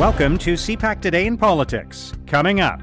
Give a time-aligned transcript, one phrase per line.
[0.00, 2.14] Welcome to CPAC Today in Politics.
[2.26, 2.80] Coming up,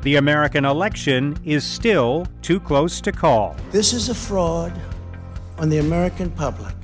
[0.00, 3.54] the American election is still too close to call.
[3.72, 4.72] This is a fraud
[5.58, 6.74] on the American public.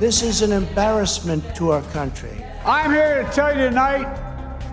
[0.00, 2.44] This is an embarrassment to our country.
[2.66, 4.08] I'm here to tell you tonight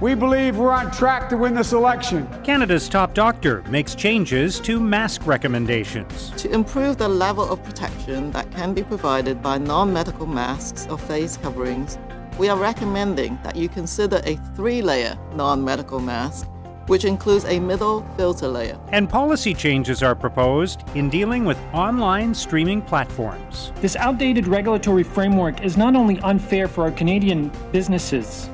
[0.02, 2.28] we believe we're on track to win this election.
[2.44, 6.32] Canada's top doctor makes changes to mask recommendations.
[6.38, 10.98] To improve the level of protection that can be provided by non medical masks or
[10.98, 12.00] face coverings,
[12.38, 16.48] we are recommending that you consider a three layer non medical mask,
[16.88, 18.80] which includes a middle filter layer.
[18.90, 23.72] And policy changes are proposed in dealing with online streaming platforms.
[23.82, 28.50] This outdated regulatory framework is not only unfair for our Canadian businesses,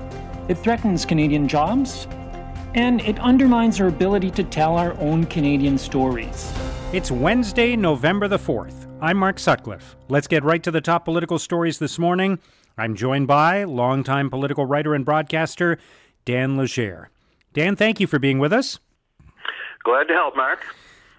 [0.47, 2.07] it threatens Canadian jobs,
[2.73, 6.53] and it undermines our ability to tell our own Canadian stories.
[6.93, 8.87] It's Wednesday, November the 4th.
[9.01, 9.97] I'm Mark Sutcliffe.
[10.07, 12.39] Let's get right to the top political stories this morning.
[12.77, 15.79] I'm joined by longtime political writer and broadcaster
[16.23, 17.09] Dan Legere.
[17.51, 18.79] Dan, thank you for being with us.
[19.83, 20.65] Glad to help, Mark.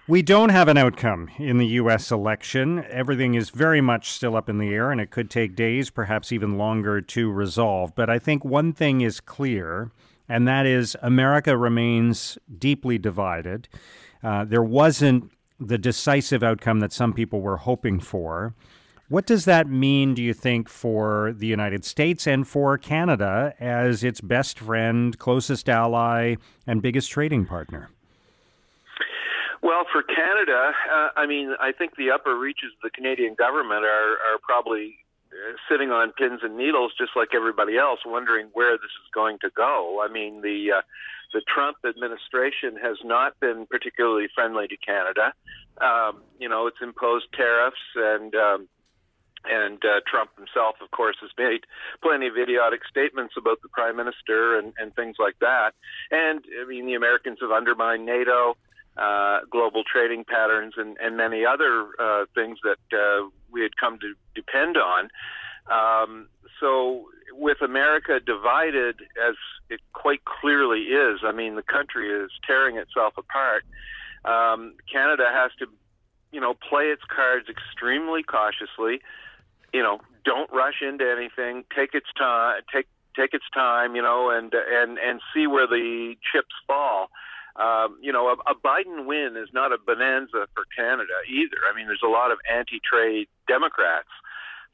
[0.07, 2.09] We don't have an outcome in the U.S.
[2.09, 2.83] election.
[2.89, 6.31] Everything is very much still up in the air, and it could take days, perhaps
[6.31, 7.93] even longer, to resolve.
[7.93, 9.91] But I think one thing is clear,
[10.27, 13.69] and that is America remains deeply divided.
[14.23, 18.53] Uh, there wasn't the decisive outcome that some people were hoping for.
[19.09, 24.03] What does that mean, do you think, for the United States and for Canada as
[24.03, 26.35] its best friend, closest ally,
[26.67, 27.89] and biggest trading partner?
[29.63, 33.83] Well, for Canada, uh, I mean, I think the upper reaches of the Canadian government
[33.83, 34.95] are, are probably
[35.31, 39.39] uh, sitting on pins and needles, just like everybody else, wondering where this is going
[39.39, 40.05] to go.
[40.07, 40.81] I mean, the uh,
[41.33, 45.33] the Trump administration has not been particularly friendly to Canada.
[45.79, 48.67] Um, you know, it's imposed tariffs and um,
[49.45, 51.61] and uh, Trump himself, of course, has made
[52.01, 55.71] plenty of idiotic statements about the prime minister and, and things like that.
[56.11, 58.57] And I mean, the Americans have undermined NATO,
[58.97, 63.97] uh, global trading patterns, and, and many other uh, things that uh, we had come
[63.99, 65.09] to depend on.
[65.67, 66.27] Um,
[66.59, 69.35] so, with America divided, as
[69.69, 73.63] it quite clearly is, I mean, the country is tearing itself apart.
[74.25, 75.67] Um, Canada has to,
[76.31, 79.01] you know, play its cards extremely cautiously
[79.73, 81.63] you know, don't rush into anything.
[81.75, 82.61] Take its time.
[82.73, 83.95] Take take its time.
[83.95, 87.09] You know, and and and see where the chips fall.
[87.55, 91.57] Um, you know, a, a Biden win is not a bonanza for Canada either.
[91.69, 94.07] I mean, there's a lot of anti-trade Democrats.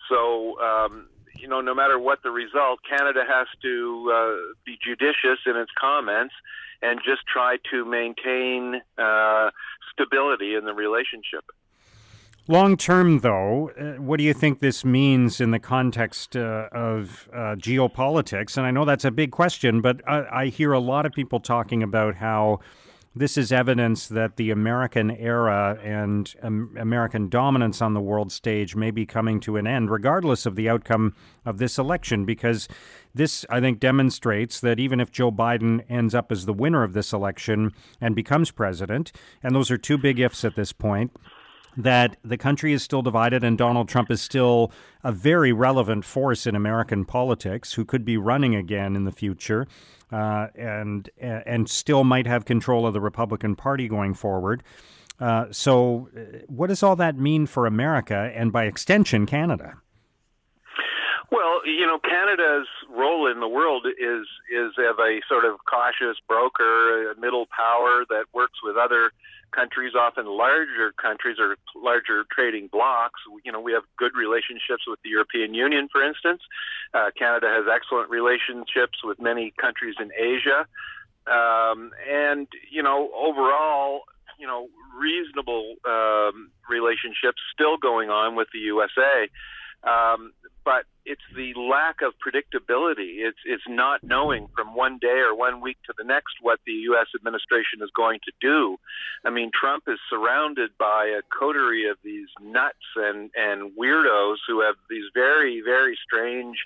[0.10, 1.08] So, um,
[1.38, 5.72] you know, no matter what the result, Canada has to uh, be judicious in its
[5.80, 6.34] comments
[6.82, 9.50] and just try to maintain uh,
[9.92, 11.46] stability in the relationship.
[12.48, 17.28] Long term, though, uh, what do you think this means in the context uh, of
[17.34, 18.56] uh, geopolitics?
[18.56, 21.40] And I know that's a big question, but I, I hear a lot of people
[21.40, 22.60] talking about how
[23.16, 28.76] this is evidence that the American era and um, American dominance on the world stage
[28.76, 31.16] may be coming to an end, regardless of the outcome
[31.46, 32.68] of this election, because
[33.14, 36.92] this, I think, demonstrates that even if Joe Biden ends up as the winner of
[36.92, 37.72] this election
[38.02, 41.16] and becomes president, and those are two big ifs at this point,
[41.78, 44.72] that the country is still divided and Donald Trump is still
[45.04, 49.68] a very relevant force in American politics who could be running again in the future
[50.12, 54.64] uh, and and still might have control of the Republican Party going forward.
[55.20, 59.76] Uh, so, uh, what does all that mean for America and by extension, Canada?
[61.32, 66.18] Well, you know, Canada's role in the world is is of a sort of cautious
[66.28, 69.12] broker, a middle power that works with other
[69.52, 73.22] countries, often larger countries or larger trading blocs.
[73.44, 76.42] You know, we have good relationships with the European Union, for instance.
[76.94, 80.68] Uh, Canada has excellent relationships with many countries in Asia.
[81.26, 84.02] Um, and, you know, overall,
[84.38, 89.30] you know, reasonable um, relationships still going on with the USA.
[89.84, 90.34] Um,
[90.66, 93.20] but it's the lack of predictability.
[93.20, 96.74] It's it's not knowing from one day or one week to the next what the
[96.90, 97.06] U.S.
[97.16, 98.78] administration is going to do.
[99.24, 104.62] I mean, Trump is surrounded by a coterie of these nuts and and weirdos who
[104.62, 106.58] have these very very strange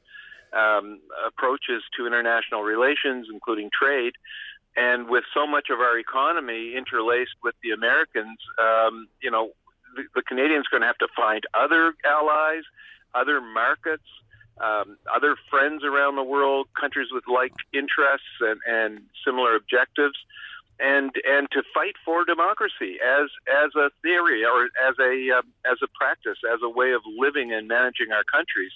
[0.54, 4.14] um, approaches to international relations, including trade.
[4.78, 9.52] And with so much of our economy interlaced with the Americans, um, you know,
[9.96, 12.64] the, the Canadians are going to have to find other allies
[13.14, 14.04] other markets,
[14.60, 20.18] um, other friends around the world, countries with like interests and, and similar objectives,
[20.80, 25.42] and and to fight for democracy as as a theory or as a uh,
[25.72, 28.72] as a practice, as a way of living and managing our countries,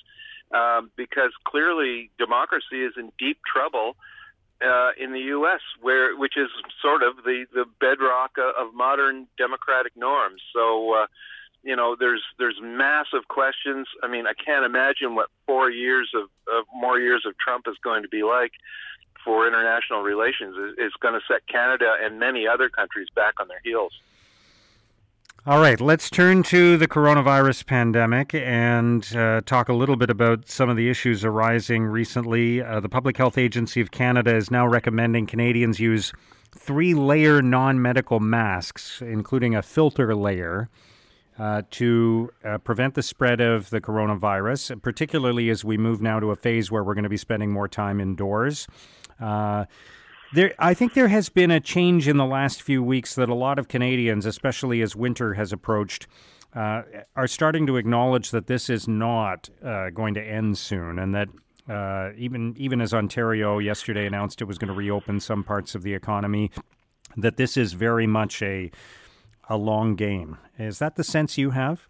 [0.52, 3.96] um, because clearly democracy is in deep trouble.
[4.64, 6.50] uh, in the U.S., where which is
[6.82, 10.42] sort of the the bedrock of modern democratic norms.
[10.54, 11.08] So, uh,
[11.64, 13.88] you know, there's there's massive questions.
[14.04, 16.24] I mean, I can't imagine what four years of,
[16.54, 18.52] of more years of Trump is going to be like
[19.24, 20.56] for international relations.
[20.78, 23.94] It's going to set Canada and many other countries back on their heels.
[25.46, 30.48] All right, let's turn to the coronavirus pandemic and uh, talk a little bit about
[30.48, 32.62] some of the issues arising recently.
[32.62, 36.14] Uh, the Public Health Agency of Canada is now recommending Canadians use
[36.58, 40.70] three layer non medical masks, including a filter layer.
[41.40, 46.30] Uh, to uh, prevent the spread of the coronavirus, particularly as we move now to
[46.30, 48.68] a phase where we're going to be spending more time indoors.
[49.20, 49.66] Uh,
[50.36, 53.34] there, I think there has been a change in the last few weeks that a
[53.34, 56.06] lot of Canadians, especially as winter has approached,
[56.56, 56.84] uh,
[57.16, 61.30] are starting to acknowledge that this is not uh, going to end soon, and that
[62.16, 65.96] even even as Ontario yesterday announced it was going to reopen some parts of the
[65.96, 66.52] economy,
[67.18, 68.70] that this is very much a
[69.50, 70.38] a long game.
[70.58, 71.88] Is that the sense you have?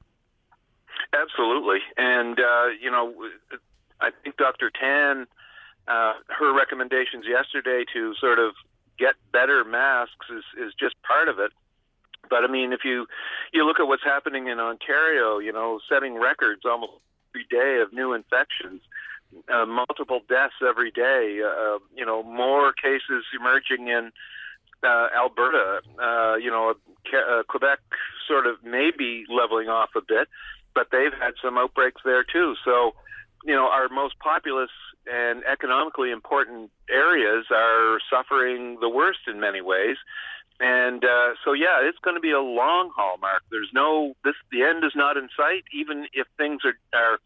[1.13, 3.13] Absolutely, and uh, you know,
[4.01, 4.71] I think Dr.
[4.71, 5.27] Tam
[5.87, 8.53] uh, her recommendations yesterday to sort of
[8.97, 11.51] get better masks is, is just part of it.
[12.29, 13.05] But I mean, if you
[13.51, 16.93] you look at what's happening in Ontario, you know, setting records almost
[17.35, 18.81] every day of new infections,
[19.53, 21.41] uh, multiple deaths every day.
[21.43, 24.11] Uh, you know, more cases emerging in
[24.83, 25.81] uh, Alberta.
[26.01, 26.73] Uh, you know,
[27.13, 27.79] uh, Quebec
[28.27, 30.27] sort of maybe leveling off a bit,
[30.73, 32.55] but they've had some outbreaks there too.
[32.63, 32.93] So,
[33.43, 34.71] you know, our most populous
[35.05, 39.97] and economically important areas are suffering the worst in many ways.
[40.59, 43.43] And uh, so, yeah, it's going to be a long haul, Mark.
[43.51, 44.35] There's no this.
[44.51, 45.63] The end is not in sight.
[45.73, 47.17] Even if things are are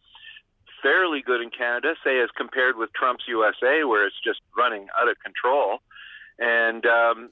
[0.81, 5.09] fairly good in Canada, say as compared with Trump's USA, where it's just running out
[5.09, 5.79] of control.
[6.39, 7.29] And um,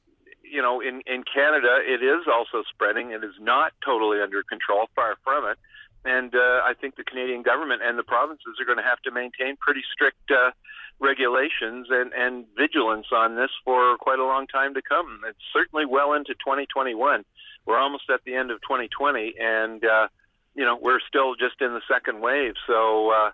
[0.52, 3.12] you know, in in Canada, it is also spreading.
[3.12, 4.88] It is not totally under control.
[4.96, 5.58] Far from it.
[6.06, 9.12] And uh, I think the Canadian government and the provinces are going to have to
[9.12, 10.52] maintain pretty strict uh,
[11.00, 15.22] regulations and, and vigilance on this for quite a long time to come.
[15.28, 17.26] It's certainly well into 2021.
[17.66, 20.08] We're almost at the end of 2020, and uh,
[20.54, 22.54] you know we're still just in the second wave.
[22.68, 23.32] So uh,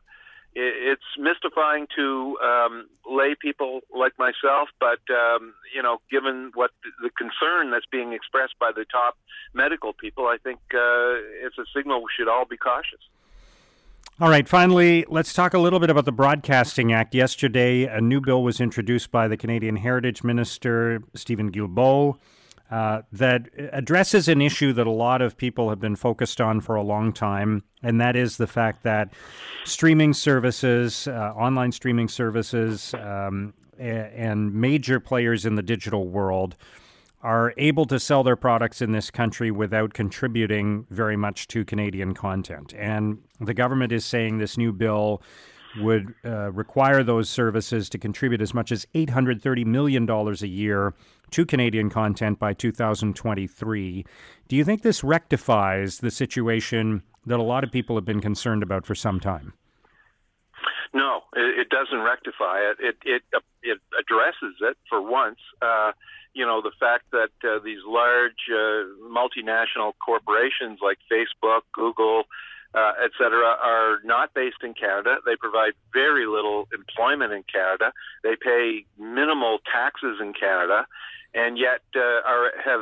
[0.53, 6.71] it's mystifying to um, lay people like myself, but um, you know, given what
[7.01, 9.17] the concern that's being expressed by the top
[9.53, 12.99] medical people, I think uh, it's a signal we should all be cautious.
[14.19, 17.15] All right, finally, let's talk a little bit about the Broadcasting Act.
[17.15, 22.17] Yesterday, a new bill was introduced by the Canadian Heritage Minister, Stephen Guilbeault.
[22.71, 26.75] Uh, that addresses an issue that a lot of people have been focused on for
[26.75, 29.13] a long time, and that is the fact that
[29.65, 36.55] streaming services, uh, online streaming services, um, and major players in the digital world
[37.23, 42.13] are able to sell their products in this country without contributing very much to Canadian
[42.13, 42.73] content.
[42.77, 45.21] And the government is saying this new bill
[45.79, 50.93] would uh, require those services to contribute as much as $830 million a year
[51.31, 54.05] to Canadian content by 2023.
[54.47, 58.63] Do you think this rectifies the situation that a lot of people have been concerned
[58.63, 59.53] about for some time?
[60.93, 62.77] No, it, doesn't rectify it.
[62.79, 63.21] It it
[63.63, 65.39] it addresses it for once.
[65.61, 65.93] Uh,
[66.33, 72.23] you know the fact that uh, these large uh, multinational corporations like Facebook, Google,
[72.73, 72.93] uh,
[73.63, 75.17] are not based in Canada.
[75.25, 77.91] They provide very little employment in Canada.
[78.23, 80.85] They pay minimal taxes in Canada,
[81.33, 82.81] and yet uh, are have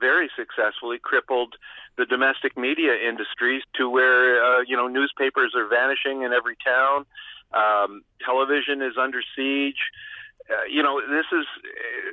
[0.00, 1.54] very successfully crippled
[1.96, 7.06] the domestic media industries to where uh, you know newspapers are vanishing in every town.
[7.52, 9.90] Um, television is under siege.
[10.50, 11.46] Uh, you know this is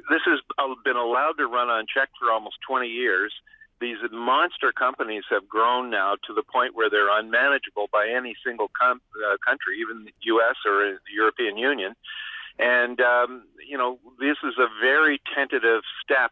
[0.09, 0.39] this has
[0.83, 3.33] been allowed to run unchecked for almost 20 years
[3.81, 8.69] these monster companies have grown now to the point where they're unmanageable by any single
[8.79, 10.55] com- uh, country, even the U.S.
[10.65, 11.95] or the European Union.
[12.59, 16.31] And um, you know, this is a very tentative step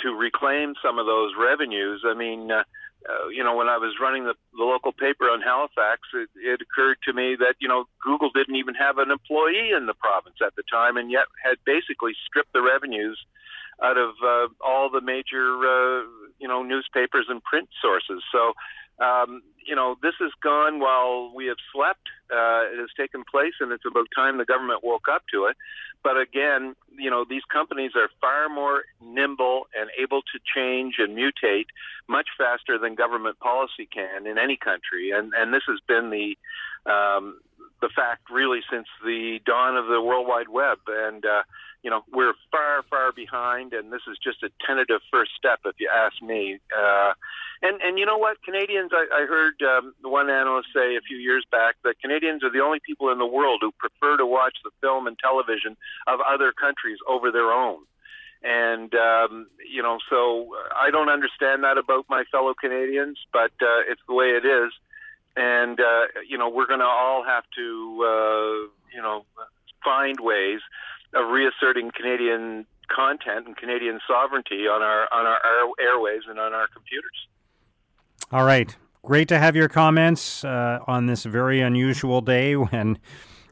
[0.00, 2.02] to reclaim some of those revenues.
[2.06, 2.50] I mean.
[2.50, 2.64] Uh,
[3.08, 6.60] uh, you know, when I was running the, the local paper on Halifax, it, it
[6.60, 10.36] occurred to me that you know Google didn't even have an employee in the province
[10.44, 13.18] at the time, and yet had basically stripped the revenues
[13.82, 16.02] out of uh, all the major uh,
[16.38, 18.22] you know newspapers and print sources.
[18.32, 18.52] So
[18.98, 22.08] um, you know this has gone while we have slept.
[22.32, 25.56] Uh, it has taken place, and it's about time the government woke up to it.
[26.02, 31.16] But again, you know these companies are far more nimble and able to change and
[31.16, 31.66] mutate
[32.08, 36.36] much faster than government policy can in any country, and and this has been the
[36.90, 37.40] um,
[37.80, 40.78] the fact really since the dawn of the World Wide Web.
[40.88, 41.42] And uh,
[41.82, 45.76] you know, we're far, far behind, and this is just a tentative first step, if
[45.78, 46.58] you ask me.
[46.76, 47.12] Uh,
[47.62, 51.16] and and you know what, Canadians, I, I heard um, one analyst say a few
[51.16, 54.56] years back that Canadians are the only people in the world who prefer to watch
[54.64, 57.78] the film and television of other countries over their own.
[58.42, 63.86] And um, you know, so I don't understand that about my fellow Canadians, but uh,
[63.88, 64.72] it's the way it is.
[65.36, 67.66] And uh, you know, we're going to all have to,
[68.02, 69.24] uh, you know,
[69.84, 70.60] find ways
[71.14, 75.38] of reasserting Canadian content and Canadian sovereignty on our on our
[75.80, 77.28] airwaves and on our computers.
[78.32, 82.98] All right, great to have your comments uh, on this very unusual day when.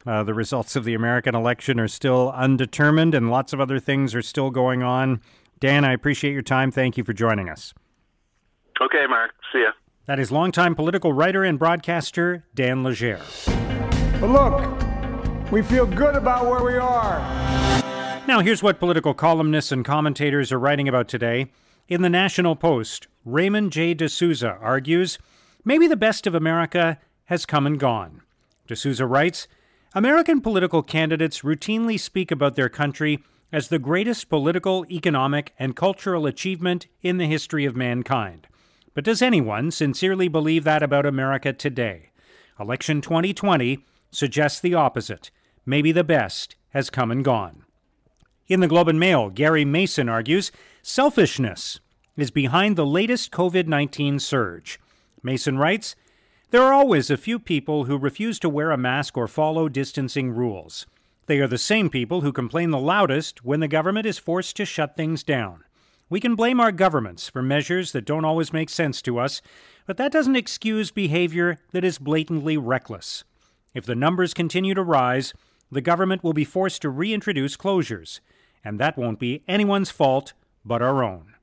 [0.07, 4.15] Uh, the results of the American election are still undetermined and lots of other things
[4.15, 5.21] are still going on.
[5.59, 6.71] Dan, I appreciate your time.
[6.71, 7.75] Thank you for joining us.
[8.81, 9.33] Okay, Mark.
[9.53, 9.73] See ya.
[10.07, 13.21] That is longtime political writer and broadcaster Dan Legere.
[14.21, 14.86] But look,
[15.51, 17.21] we feel good about where we are.
[18.27, 21.53] Now, here's what political columnists and commentators are writing about today.
[21.89, 23.95] In the National Post, Raymond J.
[23.95, 25.19] de Souza argues
[25.65, 28.23] maybe the best of America has come and gone.
[28.67, 29.47] de Souza writes
[29.95, 33.23] American political candidates routinely speak about their country
[33.53, 38.49] as the greatest political, economic, and cultural achievement in the history of mankind.
[38.95, 42.11] But does anyone sincerely believe that about America today?
[42.59, 45.31] Election 2020 suggests the opposite.
[45.67, 47.65] Maybe the best has come and gone.
[48.47, 51.81] In the Globe and Mail, Gary Mason argues selfishness
[52.17, 54.79] is behind the latest COVID 19 surge.
[55.25, 55.97] Mason writes
[56.51, 60.31] There are always a few people who refuse to wear a mask or follow distancing
[60.31, 60.87] rules.
[61.27, 64.65] They are the same people who complain the loudest when the government is forced to
[64.65, 65.65] shut things down.
[66.09, 69.43] We can blame our governments for measures that don't always make sense to us,
[69.87, 73.25] but that doesn't excuse behavior that is blatantly reckless.
[73.75, 75.35] If the numbers continue to rise,
[75.71, 78.21] the government will be forced to reintroduce closures,
[78.65, 80.33] and that won't be anyone's fault
[80.65, 81.35] but our own.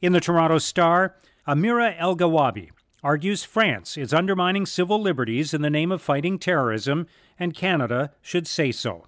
[0.00, 2.70] In the Toronto Star, Amira Elghawaby
[3.02, 7.06] argues France is undermining civil liberties in the name of fighting terrorism,
[7.38, 9.06] and Canada should say so.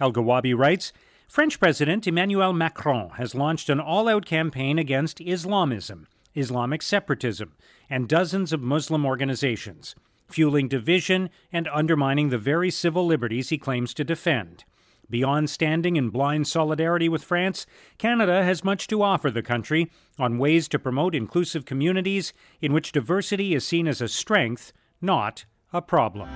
[0.00, 0.92] Elghawaby writes
[1.28, 7.52] French President Emmanuel Macron has launched an all out campaign against Islamism, Islamic separatism,
[7.90, 9.94] and dozens of Muslim organizations
[10.28, 14.64] fueling division and undermining the very civil liberties he claims to defend.
[15.10, 17.64] Beyond standing in blind solidarity with France,
[17.96, 22.92] Canada has much to offer the country on ways to promote inclusive communities in which
[22.92, 26.28] diversity is seen as a strength, not a problem.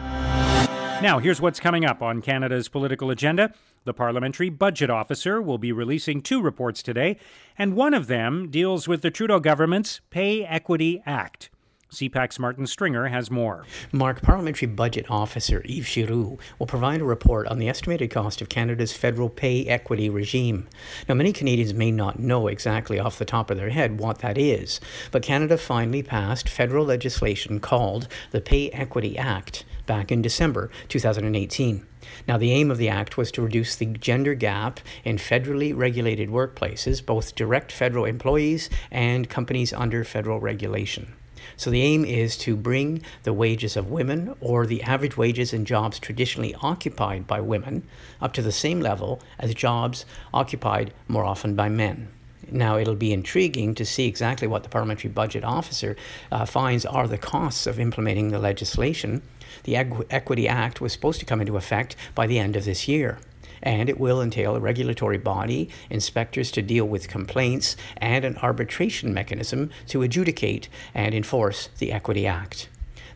[1.03, 3.53] Now, here's what's coming up on Canada's political agenda.
[3.85, 7.19] The Parliamentary Budget Officer will be releasing two reports today,
[7.59, 11.51] and one of them deals with the Trudeau government's Pay Equity Act.
[11.93, 13.67] CPAC's Martin Stringer has more.
[13.93, 18.49] Mark, Parliamentary Budget Officer Yves Giroux will provide a report on the estimated cost of
[18.49, 20.69] Canada's federal pay equity regime.
[21.07, 24.39] Now, many Canadians may not know exactly off the top of their head what that
[24.39, 24.81] is,
[25.11, 31.87] but Canada finally passed federal legislation called the Pay Equity Act back in December 2018.
[32.27, 36.31] Now, the aim of the Act was to reduce the gender gap in federally regulated
[36.31, 41.13] workplaces, both direct federal employees and companies under federal regulation.
[41.57, 45.65] So the aim is to bring the wages of women or the average wages in
[45.65, 47.83] jobs traditionally occupied by women
[48.21, 52.09] up to the same level as jobs occupied more often by men.
[52.51, 55.97] Now, it'll be intriguing to see exactly what the Parliamentary Budget Officer
[56.31, 59.23] uh, finds are the costs of implementing the legislation.
[59.65, 63.19] The Equity Act was supposed to come into effect by the end of this year
[63.63, 69.15] and it will entail a regulatory body, inspectors to deal with complaints, and an arbitration
[69.15, 72.69] mechanism to adjudicate and enforce the Equity Act.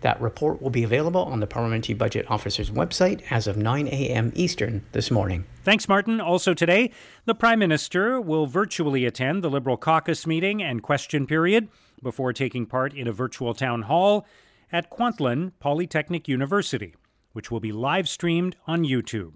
[0.02, 4.32] That report will be available on the Parliamentary Budget Officer's website as of 9 a.m.
[4.34, 5.44] Eastern this morning.
[5.64, 6.20] Thanks, Martin.
[6.20, 6.92] Also today,
[7.24, 11.68] the Prime Minister will virtually attend the Liberal caucus meeting and question period
[12.02, 14.26] before taking part in a virtual town hall
[14.70, 16.94] at Kwantlen Polytechnic University,
[17.32, 19.34] which will be live streamed on YouTube.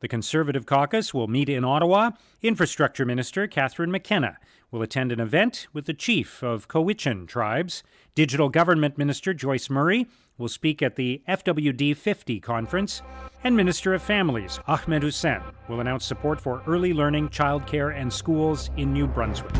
[0.00, 2.10] The Conservative caucus will meet in Ottawa.
[2.40, 4.38] Infrastructure Minister Catherine McKenna
[4.70, 7.82] will attend an event with the chief of Cowichan tribes.
[8.14, 13.02] Digital Government Minister Joyce Murray will speak at the FWD 50 conference.
[13.42, 18.70] And Minister of Families Ahmed Hussen will announce support for early learning, childcare, and schools
[18.76, 19.54] in New Brunswick.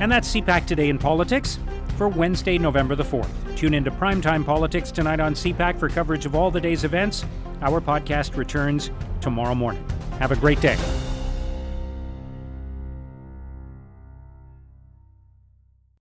[0.00, 1.58] And that's CPAC Today in Politics
[1.96, 3.56] for Wednesday, November the 4th.
[3.56, 7.24] Tune into Primetime Politics tonight on CPAC for coverage of all the day's events.
[7.62, 9.84] Our podcast returns tomorrow morning.
[10.18, 10.76] Have a great day.